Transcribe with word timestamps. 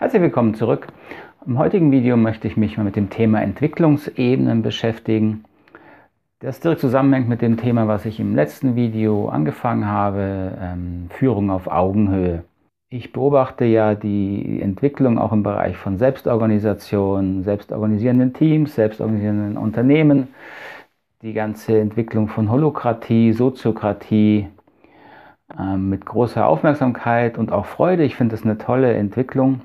Herzlich 0.00 0.22
willkommen 0.22 0.54
zurück. 0.54 0.86
Im 1.46 1.58
heutigen 1.58 1.92
Video 1.92 2.16
möchte 2.16 2.48
ich 2.48 2.56
mich 2.56 2.78
mal 2.78 2.84
mit 2.84 2.96
dem 2.96 3.10
Thema 3.10 3.42
Entwicklungsebenen 3.42 4.62
beschäftigen. 4.62 5.44
Das 6.38 6.58
direkt 6.58 6.80
zusammenhängt 6.80 7.28
mit 7.28 7.42
dem 7.42 7.58
Thema, 7.58 7.86
was 7.86 8.06
ich 8.06 8.18
im 8.18 8.34
letzten 8.34 8.76
Video 8.76 9.28
angefangen 9.28 9.86
habe, 9.86 10.56
ähm, 10.58 11.08
Führung 11.10 11.50
auf 11.50 11.66
Augenhöhe. 11.66 12.44
Ich 12.88 13.12
beobachte 13.12 13.66
ja 13.66 13.94
die 13.94 14.62
Entwicklung 14.62 15.18
auch 15.18 15.32
im 15.32 15.42
Bereich 15.42 15.76
von 15.76 15.98
Selbstorganisation, 15.98 17.42
selbstorganisierenden 17.42 18.32
Teams, 18.32 18.74
selbstorganisierenden 18.74 19.58
Unternehmen, 19.58 20.28
die 21.20 21.34
ganze 21.34 21.78
Entwicklung 21.78 22.28
von 22.28 22.50
Holokratie, 22.50 23.34
Soziokratie, 23.34 24.48
ähm, 25.58 25.90
mit 25.90 26.06
großer 26.06 26.46
Aufmerksamkeit 26.46 27.36
und 27.36 27.52
auch 27.52 27.66
Freude. 27.66 28.02
Ich 28.04 28.16
finde 28.16 28.34
es 28.34 28.44
eine 28.44 28.56
tolle 28.56 28.94
Entwicklung. 28.94 29.60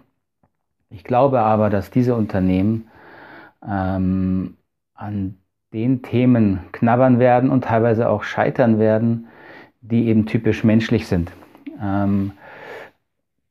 Ich 0.95 1.03
glaube 1.03 1.41
aber, 1.41 1.69
dass 1.69 1.91
diese 1.91 2.15
Unternehmen 2.15 2.87
ähm, 3.67 4.55
an 4.93 5.35
den 5.73 6.01
Themen 6.01 6.61
knabbern 6.71 7.19
werden 7.19 7.49
und 7.49 7.65
teilweise 7.65 8.07
auch 8.07 8.23
scheitern 8.23 8.79
werden, 8.79 9.27
die 9.81 10.07
eben 10.07 10.25
typisch 10.25 10.63
menschlich 10.63 11.07
sind. 11.07 11.33
Ähm, 11.83 12.31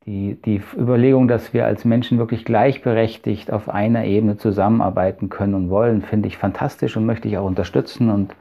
die, 0.06 0.38
die 0.42 0.62
Überlegung, 0.74 1.28
dass 1.28 1.52
wir 1.52 1.66
als 1.66 1.84
Menschen 1.84 2.16
wirklich 2.16 2.46
gleichberechtigt 2.46 3.52
auf 3.52 3.68
einer 3.68 4.06
Ebene 4.06 4.38
zusammenarbeiten 4.38 5.28
können 5.28 5.52
und 5.52 5.68
wollen, 5.68 6.00
finde 6.00 6.28
ich 6.28 6.38
fantastisch 6.38 6.96
und 6.96 7.04
möchte 7.04 7.28
ich 7.28 7.36
auch 7.36 7.46
unterstützen. 7.46 8.08
Und 8.08 8.34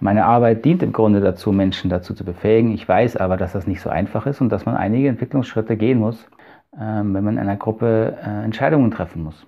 meine 0.00 0.24
Arbeit 0.24 0.64
dient 0.64 0.82
im 0.82 0.92
Grunde 0.92 1.20
dazu, 1.20 1.52
Menschen 1.52 1.90
dazu 1.90 2.12
zu 2.12 2.24
befähigen. 2.24 2.72
Ich 2.72 2.88
weiß 2.88 3.16
aber, 3.18 3.36
dass 3.36 3.52
das 3.52 3.68
nicht 3.68 3.80
so 3.80 3.88
einfach 3.88 4.26
ist 4.26 4.40
und 4.40 4.48
dass 4.48 4.66
man 4.66 4.76
einige 4.76 5.08
Entwicklungsschritte 5.08 5.76
gehen 5.76 6.00
muss, 6.00 6.26
wenn 6.74 7.24
man 7.24 7.34
in 7.34 7.38
einer 7.38 7.56
Gruppe 7.56 8.16
äh, 8.24 8.44
Entscheidungen 8.44 8.90
treffen 8.90 9.22
muss. 9.22 9.46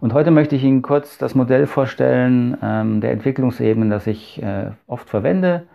Und 0.00 0.12
heute 0.12 0.30
möchte 0.30 0.54
ich 0.54 0.62
Ihnen 0.64 0.82
kurz 0.82 1.18
das 1.18 1.34
Modell 1.34 1.66
vorstellen 1.66 2.56
ähm, 2.62 3.00
der 3.00 3.12
Entwicklungsebenen, 3.12 3.90
das 3.90 4.06
ich 4.06 4.42
äh, 4.42 4.70
oft 4.86 5.08
verwende. 5.08 5.66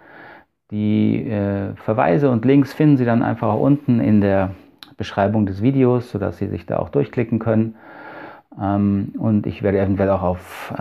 Die 0.72 1.30
äh, 1.30 1.76
Verweise 1.76 2.30
und 2.30 2.46
Links 2.46 2.74
finden 2.74 2.98
Sie 2.98 3.06
dann 3.06 3.24
einfach 3.24 3.56
unten 3.56 4.00
in 4.00 4.22
der 4.22 4.52
Beschreibung 4.98 5.46
des 5.46 5.62
Videos, 5.62 6.12
sodass 6.12 6.38
Sie 6.38 6.48
sich 6.48 6.66
da 6.66 6.78
auch 6.78 6.90
durchklicken 6.90 7.40
können. 7.40 7.76
Ähm, 8.62 9.14
und 9.18 9.48
ich 9.48 9.64
werde 9.64 9.80
eventuell 9.80 10.12
auch 10.12 10.24
auf 10.24 10.74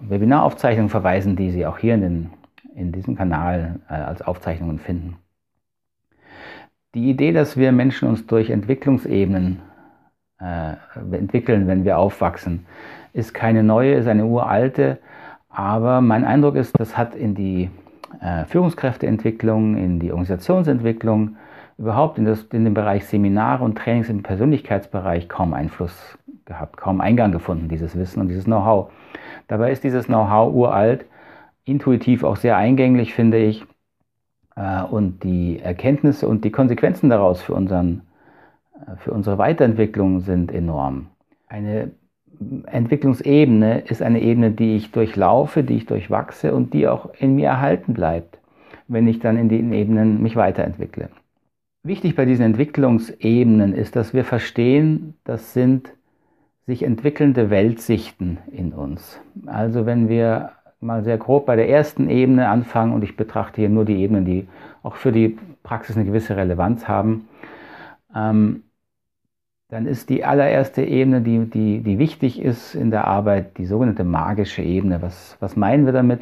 Webinaraufzeichnungen 0.00 0.90
verweisen, 0.90 1.36
die 1.36 1.50
Sie 1.50 1.66
auch 1.66 1.78
hier 1.78 1.94
in, 1.94 2.00
den, 2.00 2.30
in 2.74 2.92
diesem 2.92 3.16
Kanal 3.16 3.80
als 3.88 4.22
Aufzeichnungen 4.22 4.78
finden. 4.78 5.16
Die 6.94 7.08
Idee, 7.08 7.32
dass 7.32 7.56
wir 7.56 7.72
Menschen 7.72 8.08
uns 8.08 8.26
durch 8.26 8.50
Entwicklungsebenen 8.50 9.60
äh, 10.40 10.74
entwickeln, 11.12 11.66
wenn 11.66 11.84
wir 11.84 11.98
aufwachsen, 11.98 12.66
ist 13.14 13.32
keine 13.32 13.62
neue, 13.62 13.94
ist 13.94 14.06
eine 14.06 14.26
uralte. 14.26 14.98
Aber 15.48 16.00
mein 16.00 16.24
Eindruck 16.24 16.56
ist, 16.56 16.78
das 16.78 16.98
hat 16.98 17.14
in 17.14 17.34
die 17.34 17.70
äh, 18.20 18.44
Führungskräfteentwicklung, 18.44 19.76
in 19.76 20.00
die 20.00 20.10
Organisationsentwicklung, 20.10 21.36
überhaupt 21.78 22.18
in, 22.18 22.26
das, 22.26 22.42
in 22.52 22.64
den 22.64 22.74
Bereich 22.74 23.06
Seminare 23.06 23.64
und 23.64 23.78
Trainings 23.78 24.08
im 24.08 24.22
Persönlichkeitsbereich 24.22 25.28
kaum 25.28 25.54
Einfluss 25.54 26.18
gehabt, 26.44 26.76
kaum 26.76 27.00
Eingang 27.00 27.32
gefunden, 27.32 27.68
dieses 27.68 27.96
Wissen 27.96 28.20
und 28.20 28.28
dieses 28.28 28.44
Know-how. 28.44 28.90
Dabei 29.48 29.72
ist 29.72 29.82
dieses 29.82 30.06
Know-how 30.06 30.52
uralt, 30.52 31.06
intuitiv 31.64 32.22
auch 32.24 32.36
sehr 32.36 32.56
eingänglich, 32.56 33.14
finde 33.14 33.38
ich. 33.38 33.64
Äh, 34.56 34.82
und 34.82 35.22
die 35.24 35.60
Erkenntnisse 35.60 36.28
und 36.28 36.44
die 36.44 36.50
Konsequenzen 36.50 37.10
daraus 37.10 37.42
für, 37.42 37.54
unseren, 37.54 38.02
äh, 38.74 38.96
für 38.96 39.12
unsere 39.12 39.38
Weiterentwicklung 39.38 40.20
sind 40.20 40.52
enorm. 40.52 41.06
Eine 41.48 41.92
Entwicklungsebene 42.66 43.80
ist 43.80 44.02
eine 44.02 44.20
Ebene, 44.20 44.50
die 44.50 44.76
ich 44.76 44.90
durchlaufe, 44.90 45.62
die 45.62 45.76
ich 45.76 45.86
durchwachse 45.86 46.54
und 46.54 46.74
die 46.74 46.88
auch 46.88 47.10
in 47.18 47.36
mir 47.36 47.48
erhalten 47.48 47.94
bleibt, 47.94 48.38
wenn 48.88 49.06
ich 49.06 49.20
dann 49.20 49.36
in 49.36 49.48
den 49.48 49.72
Ebenen 49.72 50.22
mich 50.22 50.34
weiterentwickle. 50.34 51.08
Wichtig 51.84 52.16
bei 52.16 52.24
diesen 52.24 52.44
Entwicklungsebenen 52.44 53.74
ist, 53.74 53.96
dass 53.96 54.14
wir 54.14 54.24
verstehen, 54.24 55.14
das 55.24 55.52
sind 55.52 55.92
sich 56.66 56.84
entwickelnde 56.84 57.50
Weltsichten 57.50 58.38
in 58.50 58.72
uns. 58.72 59.20
Also 59.46 59.84
wenn 59.84 60.08
wir 60.08 60.52
mal 60.82 61.04
sehr 61.04 61.18
grob 61.18 61.46
bei 61.46 61.56
der 61.56 61.68
ersten 61.68 62.10
Ebene 62.10 62.48
anfangen 62.48 62.92
und 62.92 63.02
ich 63.04 63.16
betrachte 63.16 63.60
hier 63.60 63.70
nur 63.70 63.84
die 63.84 63.96
Ebenen, 63.96 64.24
die 64.24 64.48
auch 64.82 64.96
für 64.96 65.12
die 65.12 65.38
Praxis 65.62 65.96
eine 65.96 66.04
gewisse 66.04 66.36
Relevanz 66.36 66.88
haben, 66.88 67.28
ähm, 68.14 68.64
dann 69.68 69.86
ist 69.86 70.10
die 70.10 70.24
allererste 70.24 70.82
Ebene, 70.82 71.22
die, 71.22 71.46
die, 71.46 71.80
die 71.80 71.98
wichtig 71.98 72.42
ist 72.42 72.74
in 72.74 72.90
der 72.90 73.06
Arbeit, 73.06 73.56
die 73.56 73.64
sogenannte 73.64 74.04
magische 74.04 74.62
Ebene. 74.62 75.00
Was, 75.00 75.38
was 75.40 75.56
meinen 75.56 75.86
wir 75.86 75.92
damit? 75.92 76.20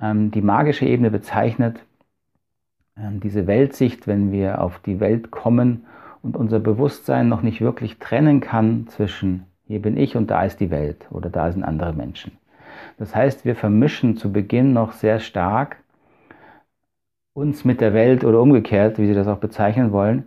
Ähm, 0.00 0.32
die 0.32 0.42
magische 0.42 0.84
Ebene 0.84 1.10
bezeichnet 1.10 1.78
ähm, 2.96 3.20
diese 3.20 3.46
Weltsicht, 3.46 4.06
wenn 4.06 4.32
wir 4.32 4.60
auf 4.60 4.80
die 4.80 4.98
Welt 4.98 5.30
kommen 5.30 5.86
und 6.22 6.36
unser 6.36 6.58
Bewusstsein 6.58 7.28
noch 7.28 7.42
nicht 7.42 7.60
wirklich 7.60 7.98
trennen 7.98 8.40
kann 8.40 8.88
zwischen 8.88 9.44
hier 9.66 9.82
bin 9.82 9.96
ich 9.96 10.16
und 10.16 10.30
da 10.30 10.44
ist 10.44 10.60
die 10.60 10.70
Welt 10.70 11.06
oder 11.10 11.28
da 11.28 11.52
sind 11.52 11.62
andere 11.62 11.92
Menschen. 11.92 12.32
Das 12.98 13.14
heißt, 13.14 13.44
wir 13.44 13.54
vermischen 13.54 14.16
zu 14.16 14.32
Beginn 14.32 14.72
noch 14.72 14.92
sehr 14.92 15.20
stark 15.20 15.76
uns 17.32 17.64
mit 17.64 17.80
der 17.80 17.94
Welt 17.94 18.24
oder 18.24 18.40
umgekehrt, 18.40 18.98
wie 18.98 19.06
Sie 19.06 19.14
das 19.14 19.28
auch 19.28 19.38
bezeichnen 19.38 19.92
wollen. 19.92 20.26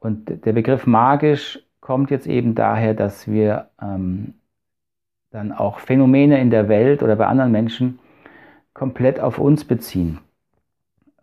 Und 0.00 0.44
der 0.44 0.52
Begriff 0.52 0.86
magisch 0.86 1.60
kommt 1.80 2.10
jetzt 2.10 2.26
eben 2.26 2.56
daher, 2.56 2.94
dass 2.94 3.28
wir 3.28 3.68
ähm, 3.80 4.34
dann 5.30 5.52
auch 5.52 5.78
Phänomene 5.78 6.40
in 6.40 6.50
der 6.50 6.68
Welt 6.68 7.02
oder 7.04 7.14
bei 7.14 7.26
anderen 7.26 7.52
Menschen 7.52 8.00
komplett 8.74 9.20
auf 9.20 9.38
uns 9.38 9.64
beziehen. 9.64 10.18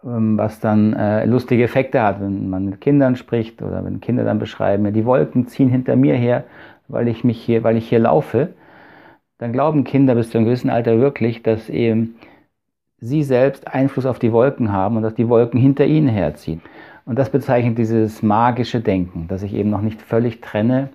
Ähm, 0.03 0.37
was 0.37 0.61
dann 0.61 0.93
äh, 0.93 1.25
lustige 1.25 1.63
Effekte 1.63 2.01
hat, 2.01 2.21
wenn 2.21 2.49
man 2.49 2.65
mit 2.65 2.79
Kindern 2.79 3.17
spricht 3.17 3.61
oder 3.61 3.83
wenn 3.83 3.99
Kinder 3.99 4.23
dann 4.23 4.39
beschreiben, 4.39 4.93
die 4.93 5.05
Wolken 5.05 5.47
ziehen 5.47 5.67
hinter 5.67 5.97
mir 5.97 6.15
her, 6.15 6.45
weil 6.87 7.09
ich 7.09 7.25
mich 7.25 7.41
hier, 7.41 7.65
weil 7.65 7.75
ich 7.75 7.89
hier 7.89 7.99
laufe, 7.99 8.53
dann 9.39 9.53
glauben 9.53 9.85
Kinder 9.85 10.15
bis 10.15 10.29
zu 10.29 10.37
einem 10.37 10.45
gewissen 10.45 10.69
Alter 10.69 10.99
wirklich, 10.99 11.41
dass 11.41 11.69
eben 11.69 12.15
sie 12.99 13.23
selbst 13.23 13.67
Einfluss 13.67 14.05
auf 14.05 14.19
die 14.19 14.31
Wolken 14.31 14.71
haben 14.71 14.97
und 14.97 15.03
dass 15.03 15.15
die 15.15 15.29
Wolken 15.29 15.59
hinter 15.59 15.85
ihnen 15.85 16.09
herziehen. 16.09 16.61
Und 17.05 17.17
das 17.17 17.29
bezeichnet 17.31 17.77
dieses 17.77 18.21
magische 18.21 18.81
Denken, 18.81 19.27
dass 19.27 19.41
ich 19.41 19.53
eben 19.53 19.69
noch 19.69 19.81
nicht 19.81 20.01
völlig 20.01 20.41
trenne, 20.41 20.89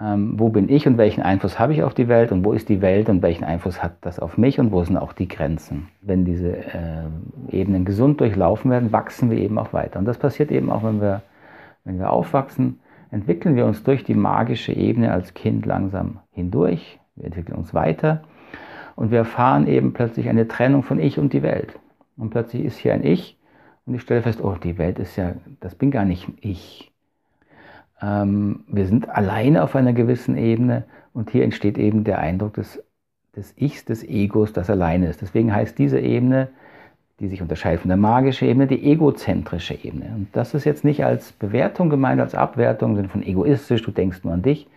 ähm, 0.00 0.38
wo 0.38 0.50
bin 0.50 0.68
ich 0.68 0.86
und 0.86 0.96
welchen 0.96 1.22
Einfluss 1.22 1.58
habe 1.58 1.72
ich 1.72 1.82
auf 1.82 1.92
die 1.92 2.06
Welt 2.06 2.30
und 2.30 2.44
wo 2.44 2.52
ist 2.52 2.68
die 2.68 2.80
Welt 2.80 3.08
und 3.08 3.22
welchen 3.22 3.42
Einfluss 3.42 3.82
hat 3.82 3.96
das 4.02 4.20
auf 4.20 4.38
mich 4.38 4.60
und 4.60 4.70
wo 4.70 4.84
sind 4.84 4.96
auch 4.96 5.12
die 5.12 5.26
Grenzen. 5.26 5.88
Wenn 6.00 6.24
diese 6.24 6.56
äh, 6.56 7.02
Ebenen 7.50 7.84
gesund 7.84 8.20
durchlaufen 8.20 8.70
werden, 8.70 8.92
wachsen 8.92 9.30
wir 9.30 9.38
eben 9.38 9.58
auch 9.58 9.72
weiter. 9.72 9.98
Und 9.98 10.04
das 10.04 10.18
passiert 10.18 10.52
eben 10.52 10.70
auch, 10.70 10.84
wenn 10.84 11.00
wir, 11.00 11.22
wenn 11.84 11.98
wir 11.98 12.10
aufwachsen, 12.10 12.78
entwickeln 13.10 13.56
wir 13.56 13.66
uns 13.66 13.82
durch 13.82 14.04
die 14.04 14.14
magische 14.14 14.72
Ebene 14.72 15.12
als 15.12 15.34
Kind 15.34 15.66
langsam 15.66 16.20
hindurch. 16.30 16.97
Wir 17.18 17.26
entwickeln 17.26 17.56
uns 17.56 17.74
weiter 17.74 18.22
und 18.96 19.10
wir 19.10 19.18
erfahren 19.18 19.66
eben 19.66 19.92
plötzlich 19.92 20.28
eine 20.28 20.48
Trennung 20.48 20.82
von 20.82 20.98
Ich 20.98 21.18
und 21.18 21.32
die 21.32 21.42
Welt. 21.42 21.78
Und 22.16 22.30
plötzlich 22.30 22.64
ist 22.64 22.78
hier 22.78 22.94
ein 22.94 23.04
Ich 23.04 23.36
und 23.86 23.94
ich 23.94 24.02
stelle 24.02 24.22
fest, 24.22 24.40
oh, 24.42 24.56
die 24.62 24.78
Welt 24.78 24.98
ist 24.98 25.16
ja, 25.16 25.34
das 25.60 25.74
bin 25.74 25.90
gar 25.90 26.04
nicht 26.04 26.28
ich. 26.40 26.92
Ähm, 28.00 28.64
wir 28.68 28.86
sind 28.86 29.08
alleine 29.08 29.62
auf 29.62 29.74
einer 29.76 29.92
gewissen 29.92 30.36
Ebene 30.36 30.84
und 31.12 31.30
hier 31.30 31.44
entsteht 31.44 31.78
eben 31.78 32.04
der 32.04 32.18
Eindruck 32.18 32.54
des, 32.54 32.82
des 33.34 33.54
Ichs, 33.56 33.84
des 33.84 34.04
Egos, 34.04 34.52
das 34.52 34.70
alleine 34.70 35.08
ist. 35.08 35.22
Deswegen 35.22 35.54
heißt 35.54 35.78
diese 35.78 35.98
Ebene, 36.00 36.48
die 37.20 37.28
sich 37.28 37.42
unterscheidet 37.42 37.80
von 37.80 37.88
der 37.88 37.96
magischen 37.96 38.48
Ebene, 38.48 38.66
die 38.68 38.90
egozentrische 38.90 39.74
Ebene. 39.74 40.12
Und 40.14 40.28
das 40.32 40.54
ist 40.54 40.64
jetzt 40.64 40.84
nicht 40.84 41.04
als 41.04 41.32
Bewertung 41.32 41.90
gemeint, 41.90 42.20
als 42.20 42.34
Abwertung, 42.34 42.94
sondern 42.94 43.10
von 43.10 43.22
egoistisch, 43.22 43.82
du 43.82 43.90
denkst 43.90 44.22
nur 44.22 44.34
an 44.34 44.42
dich. 44.42 44.68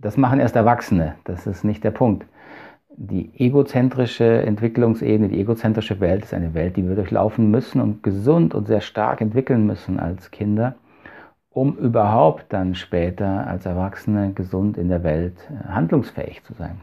Das 0.00 0.16
machen 0.16 0.40
erst 0.40 0.56
Erwachsene, 0.56 1.14
das 1.24 1.46
ist 1.46 1.64
nicht 1.64 1.84
der 1.84 1.90
Punkt. 1.90 2.26
Die 2.96 3.30
egozentrische 3.38 4.42
Entwicklungsebene, 4.42 5.28
die 5.28 5.40
egozentrische 5.40 6.00
Welt 6.00 6.24
ist 6.24 6.34
eine 6.34 6.54
Welt, 6.54 6.76
die 6.76 6.86
wir 6.86 6.96
durchlaufen 6.96 7.50
müssen 7.50 7.80
und 7.80 8.02
gesund 8.02 8.54
und 8.54 8.66
sehr 8.66 8.80
stark 8.80 9.20
entwickeln 9.20 9.66
müssen 9.66 10.00
als 10.00 10.30
Kinder 10.30 10.74
um 11.50 11.76
überhaupt 11.76 12.52
dann 12.52 12.74
später 12.74 13.46
als 13.46 13.66
Erwachsene 13.66 14.32
gesund 14.32 14.78
in 14.78 14.88
der 14.88 15.02
Welt 15.02 15.36
äh, 15.50 15.68
handlungsfähig 15.68 16.42
zu 16.44 16.54
sein. 16.54 16.80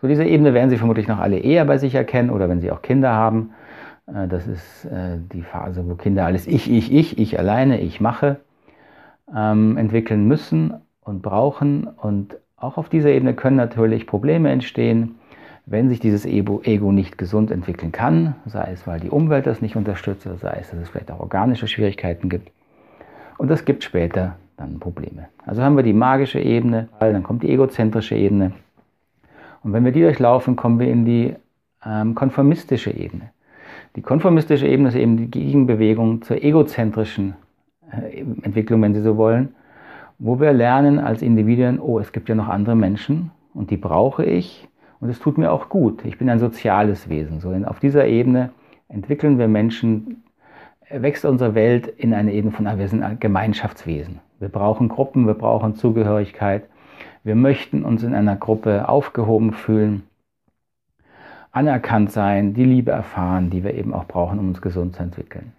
So 0.00 0.08
diese 0.08 0.24
Ebene 0.24 0.52
werden 0.52 0.70
Sie 0.70 0.76
vermutlich 0.76 1.08
noch 1.08 1.18
alle 1.18 1.38
eher 1.38 1.64
bei 1.64 1.78
sich 1.78 1.94
erkennen 1.94 2.30
oder 2.30 2.48
wenn 2.48 2.60
Sie 2.60 2.70
auch 2.70 2.82
Kinder 2.82 3.12
haben. 3.12 3.54
Äh, 4.06 4.28
das 4.28 4.46
ist 4.46 4.84
äh, 4.84 5.18
die 5.32 5.42
Phase, 5.42 5.88
wo 5.88 5.94
Kinder 5.94 6.26
alles 6.26 6.46
ich, 6.46 6.70
ich, 6.70 6.92
ich, 6.92 7.18
ich 7.18 7.38
alleine, 7.38 7.80
ich 7.80 8.00
mache 8.00 8.40
ähm, 9.34 9.78
entwickeln 9.78 10.28
müssen 10.28 10.74
und 11.04 11.22
brauchen. 11.22 11.86
Und 11.86 12.36
auch 12.56 12.78
auf 12.78 12.88
dieser 12.88 13.10
Ebene 13.10 13.34
können 13.34 13.56
natürlich 13.56 14.06
Probleme 14.06 14.50
entstehen, 14.50 15.16
wenn 15.66 15.88
sich 15.88 16.00
dieses 16.00 16.26
Ego 16.26 16.92
nicht 16.92 17.18
gesund 17.18 17.50
entwickeln 17.50 17.92
kann, 17.92 18.34
sei 18.46 18.70
es, 18.72 18.86
weil 18.86 19.00
die 19.00 19.10
Umwelt 19.10 19.46
das 19.46 19.62
nicht 19.62 19.76
unterstützt, 19.76 20.28
sei 20.40 20.58
es, 20.60 20.70
dass 20.70 20.80
es 20.80 20.88
vielleicht 20.88 21.10
auch 21.10 21.20
organische 21.20 21.68
Schwierigkeiten 21.68 22.28
gibt. 22.28 22.50
Und 23.38 23.48
das 23.48 23.64
gibt 23.64 23.84
später 23.84 24.36
dann 24.56 24.80
Probleme. 24.80 25.28
Also 25.46 25.62
haben 25.62 25.76
wir 25.76 25.82
die 25.82 25.92
magische 25.92 26.40
Ebene, 26.40 26.88
dann 26.98 27.22
kommt 27.22 27.42
die 27.42 27.50
egozentrische 27.50 28.16
Ebene. 28.16 28.52
Und 29.62 29.72
wenn 29.72 29.84
wir 29.84 29.92
die 29.92 30.02
durchlaufen, 30.02 30.56
kommen 30.56 30.78
wir 30.80 30.88
in 30.88 31.04
die 31.04 31.34
ähm, 31.84 32.14
konformistische 32.14 32.90
Ebene. 32.90 33.30
Die 33.96 34.02
konformistische 34.02 34.66
Ebene 34.66 34.88
ist 34.88 34.94
eben 34.94 35.16
die 35.16 35.30
Gegenbewegung 35.30 36.22
zur 36.22 36.42
egozentrischen 36.42 37.34
äh, 37.90 38.20
Entwicklung, 38.42 38.82
wenn 38.82 38.94
Sie 38.94 39.02
so 39.02 39.16
wollen, 39.16 39.54
wo 40.24 40.38
wir 40.38 40.52
lernen 40.52 41.00
als 41.00 41.20
Individuen, 41.20 41.80
oh, 41.80 41.98
es 41.98 42.12
gibt 42.12 42.28
ja 42.28 42.36
noch 42.36 42.46
andere 42.46 42.76
Menschen 42.76 43.32
und 43.54 43.72
die 43.72 43.76
brauche 43.76 44.24
ich 44.24 44.68
und 45.00 45.08
es 45.08 45.18
tut 45.18 45.36
mir 45.36 45.50
auch 45.50 45.68
gut. 45.68 46.04
Ich 46.04 46.16
bin 46.16 46.30
ein 46.30 46.38
soziales 46.38 47.08
Wesen. 47.08 47.40
So 47.40 47.52
auf 47.66 47.80
dieser 47.80 48.06
Ebene 48.06 48.50
entwickeln 48.88 49.40
wir 49.40 49.48
Menschen, 49.48 50.22
wächst 50.88 51.24
unsere 51.24 51.56
Welt 51.56 51.88
in 51.88 52.14
eine 52.14 52.32
Ebene 52.32 52.52
von, 52.52 52.68
ah, 52.68 52.78
wir 52.78 52.86
sind 52.86 53.02
ein 53.02 53.18
Gemeinschaftswesen. 53.18 54.20
Wir 54.38 54.48
brauchen 54.48 54.88
Gruppen, 54.88 55.26
wir 55.26 55.34
brauchen 55.34 55.74
Zugehörigkeit. 55.74 56.68
Wir 57.24 57.34
möchten 57.34 57.84
uns 57.84 58.04
in 58.04 58.14
einer 58.14 58.36
Gruppe 58.36 58.88
aufgehoben 58.88 59.52
fühlen, 59.52 60.04
anerkannt 61.50 62.12
sein, 62.12 62.54
die 62.54 62.64
Liebe 62.64 62.92
erfahren, 62.92 63.50
die 63.50 63.64
wir 63.64 63.74
eben 63.74 63.92
auch 63.92 64.04
brauchen, 64.04 64.38
um 64.38 64.48
uns 64.48 64.62
gesund 64.62 64.94
zu 64.94 65.02
entwickeln. 65.02 65.52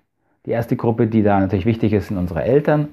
Die 0.45 0.51
erste 0.51 0.77
Gruppe, 0.77 1.07
die 1.07 1.21
da 1.21 1.41
natürlich 1.41 1.65
wichtig 1.65 1.91
ist, 1.91 2.07
sind 2.07 2.17
unsere 2.17 2.43
Eltern 2.43 2.87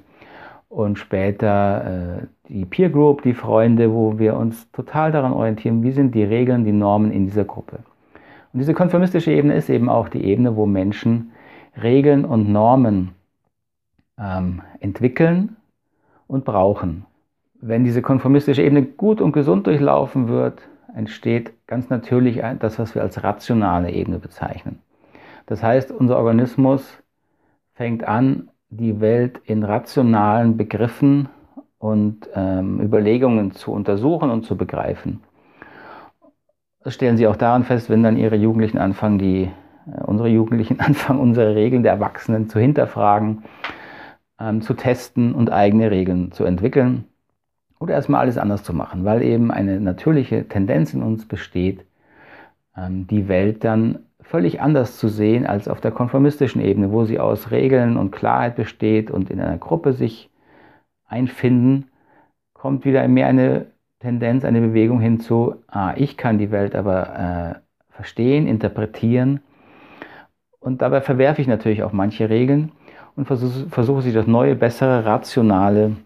und 0.71 0.97
später 0.97 2.21
äh, 2.21 2.27
die 2.47 2.63
Peer 2.63 2.89
Group, 2.89 3.23
die 3.23 3.33
Freunde, 3.33 3.93
wo 3.93 4.17
wir 4.17 4.37
uns 4.37 4.71
total 4.71 5.11
daran 5.11 5.33
orientieren, 5.33 5.83
wie 5.83 5.91
sind 5.91 6.15
die 6.15 6.23
Regeln, 6.23 6.63
die 6.63 6.71
Normen 6.71 7.11
in 7.11 7.25
dieser 7.25 7.43
Gruppe. 7.43 7.79
Und 8.53 8.59
diese 8.59 8.73
konformistische 8.73 9.31
Ebene 9.31 9.55
ist 9.55 9.69
eben 9.69 9.89
auch 9.89 10.07
die 10.07 10.23
Ebene, 10.23 10.55
wo 10.55 10.65
Menschen 10.65 11.33
Regeln 11.81 12.23
und 12.23 12.49
Normen 12.49 13.11
ähm, 14.17 14.61
entwickeln 14.79 15.57
und 16.27 16.45
brauchen. 16.45 17.05
Wenn 17.59 17.83
diese 17.83 18.01
konformistische 18.01 18.63
Ebene 18.63 18.83
gut 18.83 19.19
und 19.19 19.33
gesund 19.33 19.67
durchlaufen 19.67 20.29
wird, 20.29 20.61
entsteht 20.95 21.51
ganz 21.67 21.89
natürlich 21.89 22.41
das, 22.59 22.79
was 22.79 22.95
wir 22.95 23.01
als 23.01 23.23
rationale 23.23 23.91
Ebene 23.91 24.19
bezeichnen. 24.19 24.79
Das 25.47 25.61
heißt, 25.61 25.91
unser 25.91 26.17
Organismus 26.17 26.97
fängt 27.73 28.05
an, 28.05 28.49
die 28.71 29.01
Welt 29.01 29.39
in 29.45 29.63
rationalen 29.63 30.57
Begriffen 30.57 31.29
und 31.77 32.29
ähm, 32.33 32.79
Überlegungen 32.79 33.51
zu 33.51 33.71
untersuchen 33.71 34.31
und 34.31 34.45
zu 34.45 34.55
begreifen. 34.55 35.21
Das 36.83 36.95
stellen 36.95 37.17
Sie 37.17 37.27
auch 37.27 37.35
daran 37.35 37.63
fest, 37.63 37.89
wenn 37.89 38.01
dann 38.01 38.17
Ihre 38.17 38.37
Jugendlichen 38.37 38.77
anfangen, 38.77 39.19
die, 39.19 39.51
äh, 39.87 40.03
unsere 40.03 40.29
Jugendlichen 40.29 40.79
anfangen, 40.79 41.19
unsere 41.19 41.53
Regeln 41.53 41.83
der 41.83 41.91
Erwachsenen 41.91 42.49
zu 42.49 42.59
hinterfragen, 42.59 43.43
ähm, 44.39 44.61
zu 44.61 44.73
testen 44.73 45.35
und 45.35 45.51
eigene 45.51 45.91
Regeln 45.91 46.31
zu 46.31 46.45
entwickeln 46.45 47.05
oder 47.79 47.95
erstmal 47.95 48.21
alles 48.21 48.37
anders 48.37 48.63
zu 48.63 48.73
machen, 48.73 49.03
weil 49.03 49.21
eben 49.21 49.51
eine 49.51 49.81
natürliche 49.81 50.47
Tendenz 50.47 50.93
in 50.93 51.03
uns 51.03 51.27
besteht, 51.27 51.85
ähm, 52.77 53.05
die 53.07 53.27
Welt 53.27 53.65
dann 53.65 53.99
völlig 54.31 54.61
anders 54.61 54.97
zu 54.97 55.09
sehen 55.09 55.45
als 55.45 55.67
auf 55.67 55.81
der 55.81 55.91
konformistischen 55.91 56.61
Ebene, 56.61 56.93
wo 56.93 57.03
sie 57.03 57.19
aus 57.19 57.51
Regeln 57.51 57.97
und 57.97 58.11
Klarheit 58.11 58.55
besteht 58.55 59.11
und 59.11 59.29
in 59.29 59.41
einer 59.41 59.57
Gruppe 59.57 59.91
sich 59.91 60.29
einfinden, 61.05 61.89
kommt 62.53 62.85
wieder 62.85 63.05
mehr 63.09 63.27
eine 63.27 63.65
Tendenz, 63.99 64.45
eine 64.45 64.61
Bewegung 64.61 65.01
hinzu, 65.01 65.55
ah, 65.67 65.93
ich 65.97 66.15
kann 66.15 66.37
die 66.37 66.49
Welt 66.49 66.75
aber 66.75 67.59
äh, 67.59 67.93
verstehen, 67.93 68.47
interpretieren 68.47 69.41
und 70.61 70.81
dabei 70.81 71.01
verwerfe 71.01 71.41
ich 71.41 71.47
natürlich 71.49 71.83
auch 71.83 71.91
manche 71.91 72.29
Regeln 72.29 72.71
und 73.17 73.25
versuche, 73.25 73.67
versuche 73.67 74.01
sie 74.01 74.13
durch 74.13 74.27
neue, 74.27 74.55
bessere, 74.55 75.03
rationale 75.03 75.97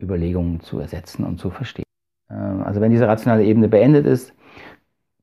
Überlegungen 0.00 0.60
zu 0.60 0.78
ersetzen 0.78 1.24
und 1.26 1.38
zu 1.38 1.50
verstehen. 1.50 1.84
Äh, 2.30 2.34
also 2.34 2.80
wenn 2.80 2.90
diese 2.90 3.06
rationale 3.06 3.44
Ebene 3.44 3.68
beendet 3.68 4.06
ist, 4.06 4.32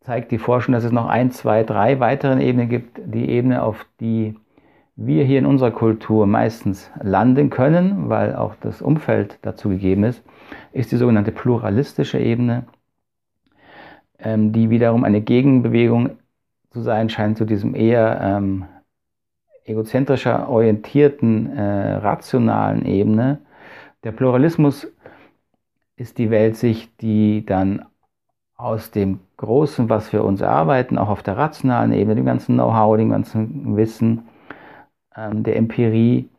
zeigt 0.08 0.32
die 0.32 0.38
Forschung, 0.38 0.72
dass 0.74 0.86
es 0.86 0.94
noch 0.94 1.08
ein, 1.08 1.32
zwei, 1.32 1.64
drei 1.64 2.00
weitere 2.00 2.42
Ebenen 2.42 2.70
gibt. 2.70 3.02
Die 3.04 3.30
Ebene, 3.30 3.62
auf 3.62 3.86
die 4.00 4.36
wir 4.96 5.26
hier 5.26 5.38
in 5.38 5.46
unserer 5.46 5.72
Kultur 5.72 6.26
meistens 6.26 6.90
landen 7.04 7.50
können, 7.50 8.08
weil 8.08 8.34
auch 8.34 8.56
das 8.62 8.82
Umfeld 8.82 9.38
dazu 9.42 9.68
gegeben 9.68 10.06
ist, 10.06 10.24
ist 10.72 10.94
die 10.94 10.96
sogenannte 10.96 11.34
pluralistische 11.34 12.20
Ebene, 12.20 12.64
ähm, 14.18 14.54
die 14.54 14.70
wiederum 14.70 15.04
eine 15.04 15.20
Gegenbewegung 15.20 16.12
zu 16.72 16.80
sein 16.80 17.10
scheint 17.10 17.38
zu 17.38 17.44
diesem 17.44 17.76
eher 17.76 18.22
ähm, 18.22 18.64
egozentrischer 19.66 20.48
orientierten, 20.48 21.52
äh, 21.52 21.96
rationalen 21.96 22.86
Ebene. 22.86 23.40
Der 24.06 24.14
Pluralismus 24.14 24.88
ist 25.98 26.18
die 26.18 26.30
Weltsicht, 26.30 27.02
die 27.02 27.46
dann 27.46 27.84
aus 28.58 28.92
dem 28.92 29.20
Großen, 29.38 29.90
was 29.90 30.12
wir 30.12 30.24
uns 30.24 30.42
erarbeiten, 30.42 30.98
auch 30.98 31.10
auf 31.10 31.24
der 31.24 31.38
rationalen 31.38 31.94
Ebene, 31.94 32.16
dem 32.16 32.26
ganzen 32.26 32.56
Know-how, 32.56 32.98
dem 32.98 33.12
ganzen 33.12 33.78
Wissen, 33.78 34.24
ähm, 35.16 35.44
der 35.44 35.56
Empirie, 35.56 36.30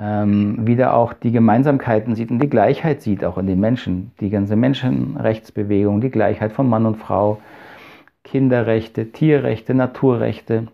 ähm, 0.00 0.66
wieder 0.66 0.94
auch 0.94 1.12
die 1.12 1.30
Gemeinsamkeiten 1.30 2.14
sieht 2.14 2.30
und 2.30 2.40
die 2.40 2.48
Gleichheit 2.48 3.02
sieht 3.02 3.24
auch 3.24 3.38
in 3.38 3.46
den 3.46 3.60
Menschen. 3.60 4.12
Die 4.20 4.30
ganze 4.30 4.56
Menschenrechtsbewegung, 4.56 6.00
die 6.00 6.10
Gleichheit 6.10 6.52
von 6.52 6.68
Mann 6.68 6.86
und 6.86 6.96
Frau, 6.96 7.38
Kinderrechte, 8.24 9.12
Tierrechte, 9.12 9.74
Naturrechte. 9.74 10.68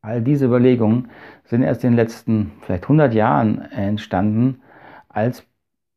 All 0.00 0.22
diese 0.22 0.46
Überlegungen 0.46 1.10
sind 1.44 1.62
erst 1.62 1.84
in 1.84 1.90
den 1.90 1.96
letzten 1.96 2.52
vielleicht 2.60 2.84
100 2.84 3.12
Jahren 3.12 3.60
entstanden 3.72 4.60
als 5.08 5.44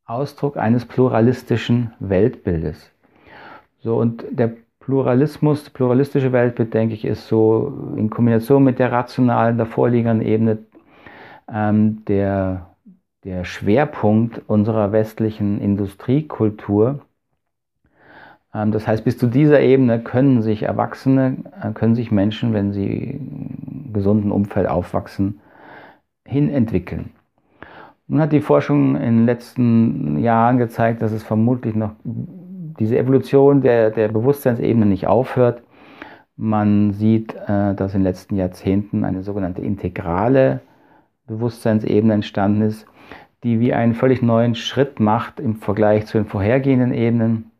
Ausdruck 0.05 0.57
eines 0.57 0.85
pluralistischen 0.85 1.93
Weltbildes. 1.99 2.91
So, 3.79 3.97
und 3.97 4.25
der 4.31 4.53
Pluralismus, 4.79 5.65
das 5.65 5.69
pluralistische 5.71 6.31
Weltbild, 6.31 6.73
denke 6.73 6.93
ich, 6.93 7.05
ist 7.05 7.27
so 7.27 7.93
in 7.97 8.09
Kombination 8.09 8.63
mit 8.63 8.79
der 8.79 8.91
rationalen, 8.91 9.57
davorliegenden 9.57 10.25
Ebene 10.25 10.59
ähm, 11.51 12.03
der, 12.05 12.67
der 13.23 13.43
Schwerpunkt 13.43 14.41
unserer 14.47 14.91
westlichen 14.91 15.59
Industriekultur. 15.59 17.01
Ähm, 18.53 18.71
das 18.71 18.87
heißt, 18.87 19.03
bis 19.03 19.17
zu 19.17 19.27
dieser 19.27 19.59
Ebene 19.59 19.99
können 19.99 20.41
sich 20.41 20.63
Erwachsene, 20.63 21.37
äh, 21.61 21.71
können 21.73 21.95
sich 21.95 22.11
Menschen, 22.11 22.53
wenn 22.53 22.71
sie 22.71 23.19
im 23.19 23.93
gesunden 23.93 24.31
Umfeld 24.31 24.67
aufwachsen, 24.67 25.41
hinentwickeln. 26.25 27.11
Nun 28.07 28.21
hat 28.21 28.31
die 28.31 28.41
Forschung 28.41 28.95
in 28.95 29.17
den 29.17 29.25
letzten 29.25 30.17
Jahren 30.19 30.57
gezeigt, 30.57 31.01
dass 31.01 31.11
es 31.11 31.23
vermutlich 31.23 31.75
noch 31.75 31.91
diese 32.79 32.97
Evolution 32.97 33.61
der, 33.61 33.91
der 33.91 34.07
Bewusstseinsebene 34.09 34.85
nicht 34.85 35.07
aufhört. 35.07 35.61
Man 36.35 36.91
sieht, 36.93 37.33
äh, 37.33 37.73
dass 37.73 37.93
in 37.93 38.01
den 38.01 38.03
letzten 38.03 38.35
Jahrzehnten 38.35 39.03
eine 39.03 39.23
sogenannte 39.23 39.61
integrale 39.61 40.61
Bewusstseinsebene 41.25 42.13
entstanden 42.13 42.61
ist, 42.61 42.85
die 43.43 43.59
wie 43.59 43.73
einen 43.73 43.93
völlig 43.93 44.21
neuen 44.21 44.55
Schritt 44.55 44.99
macht 44.99 45.39
im 45.39 45.55
Vergleich 45.55 46.05
zu 46.05 46.17
den 46.17 46.25
vorhergehenden 46.25 46.93
Ebenen. 46.93 47.51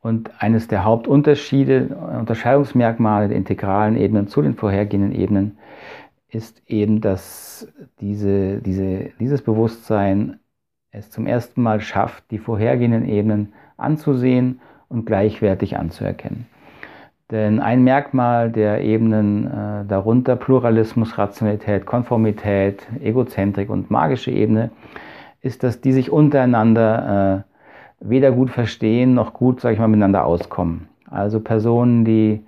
Und 0.00 0.30
eines 0.40 0.68
der 0.68 0.84
Hauptunterschiede, 0.84 1.96
Unterscheidungsmerkmale 2.20 3.28
der 3.28 3.36
integralen 3.36 3.96
Ebenen 3.96 4.28
zu 4.28 4.40
den 4.40 4.54
vorhergehenden 4.54 5.12
Ebenen 5.12 5.58
ist 6.28 6.62
eben, 6.66 7.00
dass 7.00 7.72
diese, 8.00 8.60
diese, 8.60 9.10
dieses 9.18 9.42
Bewusstsein 9.42 10.38
es 10.90 11.10
zum 11.10 11.26
ersten 11.26 11.62
Mal 11.62 11.80
schafft, 11.80 12.30
die 12.30 12.38
vorhergehenden 12.38 13.08
Ebenen 13.08 13.52
anzusehen 13.76 14.60
und 14.88 15.06
gleichwertig 15.06 15.76
anzuerkennen. 15.76 16.46
Denn 17.30 17.58
ein 17.58 17.82
Merkmal 17.82 18.52
der 18.52 18.82
Ebenen 18.82 19.46
äh, 19.46 19.84
darunter, 19.86 20.36
Pluralismus, 20.36 21.18
Rationalität, 21.18 21.84
Konformität, 21.84 22.86
Egozentrik 23.02 23.68
und 23.68 23.90
magische 23.90 24.30
Ebene, 24.30 24.70
ist, 25.42 25.64
dass 25.64 25.80
die 25.80 25.92
sich 25.92 26.10
untereinander 26.10 27.44
äh, 27.44 28.08
weder 28.08 28.30
gut 28.30 28.50
verstehen 28.50 29.14
noch 29.14 29.32
gut, 29.32 29.60
sage 29.60 29.74
ich 29.74 29.80
mal, 29.80 29.88
miteinander 29.88 30.24
auskommen. 30.24 30.88
Also 31.10 31.40
Personen, 31.40 32.04
die 32.04 32.44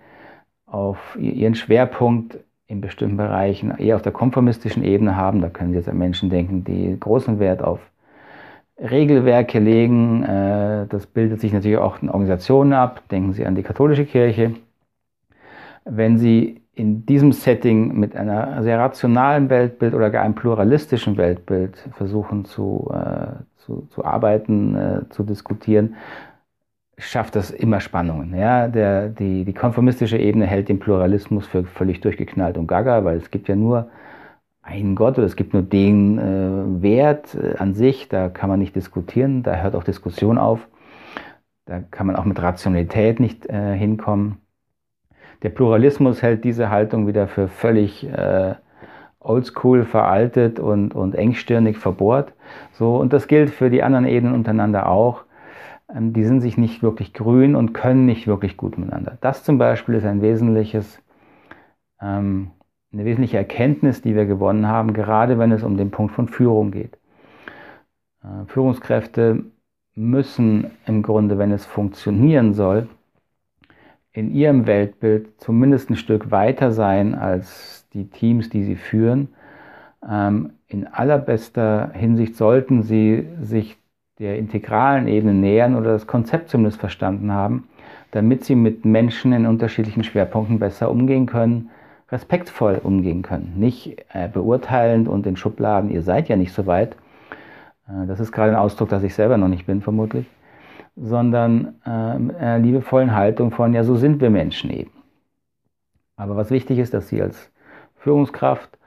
auf 0.66 1.16
ihren 1.18 1.54
Schwerpunkt 1.54 2.38
in 2.66 2.80
bestimmten 2.80 3.16
Bereichen 3.16 3.76
eher 3.78 3.96
auf 3.96 4.02
der 4.02 4.12
konformistischen 4.12 4.84
Ebene 4.84 5.16
haben, 5.16 5.40
da 5.40 5.48
können 5.48 5.70
Sie 5.70 5.76
jetzt 5.76 5.88
an 5.88 5.98
Menschen 5.98 6.28
denken, 6.28 6.64
die 6.64 6.96
großen 7.00 7.38
Wert 7.38 7.62
auf 7.62 7.80
Regelwerke 8.78 9.58
legen. 9.58 10.22
Äh, 10.22 10.86
das 10.88 11.06
bildet 11.06 11.40
sich 11.40 11.52
natürlich 11.52 11.78
auch 11.78 12.00
in 12.02 12.08
Organisationen 12.08 12.72
ab. 12.72 13.02
Denken 13.10 13.32
Sie 13.32 13.44
an 13.46 13.54
die 13.54 13.62
katholische 13.62 14.04
Kirche. 14.04 14.54
Wenn 15.84 16.18
Sie 16.18 16.60
in 16.74 17.04
diesem 17.06 17.32
Setting 17.32 17.98
mit 17.98 18.14
einer 18.14 18.62
sehr 18.62 18.78
rationalen 18.78 19.50
Weltbild 19.50 19.94
oder 19.94 20.10
gar 20.10 20.22
einem 20.22 20.34
pluralistischen 20.34 21.16
Weltbild 21.16 21.76
versuchen 21.96 22.44
zu, 22.44 22.88
äh, 22.94 23.42
zu, 23.56 23.88
zu 23.90 24.04
arbeiten, 24.04 24.76
äh, 24.76 25.08
zu 25.08 25.24
diskutieren, 25.24 25.96
schafft 26.96 27.34
das 27.34 27.50
immer 27.50 27.80
Spannungen. 27.80 28.34
Ja? 28.36 28.68
Der, 28.68 29.08
die, 29.08 29.44
die 29.44 29.54
konformistische 29.54 30.18
Ebene 30.18 30.46
hält 30.46 30.68
den 30.68 30.78
Pluralismus 30.78 31.46
für 31.46 31.64
völlig 31.64 32.00
durchgeknallt 32.00 32.56
und 32.56 32.68
gaga, 32.68 33.04
weil 33.04 33.16
es 33.16 33.30
gibt 33.30 33.48
ja 33.48 33.56
nur 33.56 33.88
einen 34.68 34.94
Gott 34.94 35.18
oder 35.18 35.26
es 35.26 35.36
gibt 35.36 35.54
nur 35.54 35.62
den 35.62 36.18
äh, 36.18 36.82
Wert 36.82 37.34
äh, 37.34 37.56
an 37.56 37.74
sich, 37.74 38.08
da 38.08 38.28
kann 38.28 38.50
man 38.50 38.58
nicht 38.58 38.76
diskutieren, 38.76 39.42
da 39.42 39.56
hört 39.56 39.74
auch 39.74 39.84
Diskussion 39.84 40.38
auf. 40.38 40.68
Da 41.64 41.80
kann 41.80 42.06
man 42.06 42.16
auch 42.16 42.24
mit 42.24 42.40
Rationalität 42.40 43.20
nicht 43.20 43.46
äh, 43.46 43.76
hinkommen. 43.76 44.38
Der 45.42 45.50
Pluralismus 45.50 46.22
hält 46.22 46.44
diese 46.44 46.70
Haltung 46.70 47.06
wieder 47.06 47.28
für 47.28 47.48
völlig 47.48 48.08
äh, 48.08 48.54
oldschool, 49.20 49.84
veraltet 49.84 50.58
und, 50.58 50.94
und 50.94 51.14
engstirnig 51.14 51.76
verbohrt. 51.76 52.32
So, 52.72 52.96
und 52.96 53.12
das 53.12 53.28
gilt 53.28 53.50
für 53.50 53.70
die 53.70 53.82
anderen 53.82 54.06
Ebenen 54.06 54.34
untereinander 54.34 54.88
auch. 54.88 55.24
Ähm, 55.94 56.12
die 56.12 56.24
sind 56.24 56.40
sich 56.40 56.56
nicht 56.56 56.82
wirklich 56.82 57.12
grün 57.14 57.54
und 57.54 57.72
können 57.72 58.06
nicht 58.06 58.26
wirklich 58.26 58.56
gut 58.56 58.78
miteinander. 58.78 59.18
Das 59.20 59.44
zum 59.44 59.58
Beispiel 59.58 59.94
ist 59.94 60.04
ein 60.04 60.22
wesentliches, 60.22 61.02
ähm, 62.00 62.50
eine 62.92 63.04
wesentliche 63.04 63.36
Erkenntnis, 63.36 64.02
die 64.02 64.14
wir 64.14 64.24
gewonnen 64.24 64.66
haben, 64.66 64.92
gerade 64.92 65.38
wenn 65.38 65.52
es 65.52 65.62
um 65.62 65.76
den 65.76 65.90
Punkt 65.90 66.14
von 66.14 66.28
Führung 66.28 66.70
geht. 66.70 66.98
Äh, 68.22 68.46
Führungskräfte 68.46 69.44
müssen 69.94 70.70
im 70.86 71.02
Grunde, 71.02 71.38
wenn 71.38 71.52
es 71.52 71.66
funktionieren 71.66 72.54
soll, 72.54 72.88
in 74.12 74.30
ihrem 74.32 74.66
Weltbild 74.66 75.40
zumindest 75.40 75.90
ein 75.90 75.96
Stück 75.96 76.30
weiter 76.30 76.72
sein 76.72 77.14
als 77.14 77.86
die 77.92 78.08
Teams, 78.08 78.48
die 78.48 78.64
sie 78.64 78.76
führen. 78.76 79.28
Ähm, 80.08 80.52
in 80.66 80.86
allerbester 80.86 81.90
Hinsicht 81.92 82.36
sollten 82.36 82.82
sie 82.82 83.28
sich 83.40 83.76
der 84.18 84.38
integralen 84.38 85.06
Ebene 85.06 85.34
nähern 85.34 85.76
oder 85.76 85.92
das 85.92 86.06
Konzept 86.06 86.48
zumindest 86.48 86.80
verstanden 86.80 87.32
haben, 87.32 87.68
damit 88.10 88.44
sie 88.44 88.54
mit 88.54 88.84
Menschen 88.84 89.32
in 89.32 89.46
unterschiedlichen 89.46 90.02
Schwerpunkten 90.02 90.58
besser 90.58 90.90
umgehen 90.90 91.26
können, 91.26 91.70
respektvoll 92.10 92.80
umgehen 92.82 93.22
können. 93.22 93.54
Nicht 93.56 94.04
äh, 94.12 94.28
beurteilend 94.28 95.08
und 95.08 95.26
in 95.26 95.36
Schubladen, 95.36 95.90
ihr 95.90 96.02
seid 96.02 96.28
ja 96.28 96.36
nicht 96.36 96.52
so 96.52 96.66
weit, 96.66 96.96
äh, 97.88 98.06
das 98.06 98.20
ist 98.20 98.32
gerade 98.32 98.52
ein 98.52 98.58
Ausdruck, 98.58 98.88
dass 98.88 99.02
ich 99.02 99.14
selber 99.14 99.36
noch 99.36 99.48
nicht 99.48 99.66
bin, 99.66 99.82
vermutlich, 99.82 100.26
sondern 100.96 101.74
äh, 101.86 102.54
äh, 102.56 102.58
liebevollen 102.58 103.14
Haltung 103.14 103.50
von, 103.50 103.74
ja, 103.74 103.84
so 103.84 103.96
sind 103.96 104.20
wir 104.20 104.30
Menschen 104.30 104.70
eben. 104.70 104.90
Aber 106.16 106.36
was 106.36 106.50
wichtig 106.50 106.78
ist, 106.78 106.94
dass 106.94 107.08
Sie 107.08 107.22
als 107.22 107.50
Führungskraft 107.96 108.78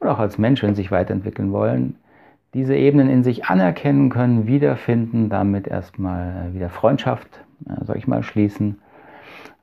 oder 0.00 0.12
auch 0.12 0.18
als 0.18 0.38
Mensch, 0.38 0.62
wenn 0.62 0.74
Sie 0.74 0.82
sich 0.82 0.92
weiterentwickeln 0.92 1.52
wollen, 1.52 1.96
diese 2.54 2.76
Ebenen 2.76 3.10
in 3.10 3.22
sich 3.22 3.46
anerkennen 3.46 4.08
können, 4.08 4.46
wiederfinden, 4.46 5.28
damit 5.28 5.66
erstmal 5.66 6.54
wieder 6.54 6.70
Freundschaft, 6.70 7.28
äh, 7.68 7.84
sag 7.84 7.96
ich 7.96 8.06
mal, 8.06 8.22
schließen. 8.22 8.78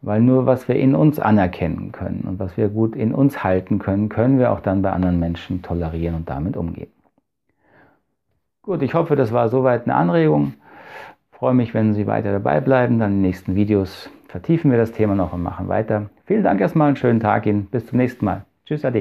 Weil 0.03 0.19
nur 0.19 0.45
was 0.45 0.67
wir 0.67 0.75
in 0.75 0.95
uns 0.95 1.17
anerkennen 1.17 1.93
können 1.93 2.25
und 2.27 2.37
was 2.37 2.57
wir 2.57 2.67
gut 2.67 2.93
in 2.93 3.13
uns 3.13 3.41
halten 3.41 3.79
können, 3.79 4.09
können 4.09 4.37
wir 4.37 4.51
auch 4.51 4.59
dann 4.59 4.81
bei 4.81 4.91
anderen 4.91 5.17
Menschen 5.17 5.61
tolerieren 5.61 6.15
und 6.15 6.29
damit 6.29 6.57
umgehen. 6.57 6.91
Gut, 8.61 8.81
ich 8.81 8.93
hoffe, 8.93 9.15
das 9.15 9.31
war 9.31 9.47
soweit 9.47 9.85
eine 9.85 9.95
Anregung. 9.95 10.55
Ich 11.31 11.37
freue 11.37 11.53
mich, 11.53 11.73
wenn 11.73 11.93
Sie 11.93 12.05
weiter 12.05 12.33
dabei 12.33 12.59
bleiben. 12.59 12.99
Dann 12.99 13.11
in 13.11 13.17
den 13.17 13.21
nächsten 13.21 13.55
Videos 13.55 14.09
vertiefen 14.27 14.71
wir 14.71 14.77
das 14.77 14.91
Thema 14.91 15.15
noch 15.15 15.31
und 15.31 15.41
machen 15.41 15.69
weiter. 15.69 16.09
Vielen 16.25 16.43
Dank 16.43 16.59
erstmal, 16.59 16.87
einen 16.87 16.97
schönen 16.97 17.21
Tag 17.21 17.45
Ihnen. 17.45 17.67
Bis 17.67 17.87
zum 17.87 17.97
nächsten 17.97 18.25
Mal. 18.25 18.45
Tschüss, 18.65 18.83
Ade. 18.83 18.91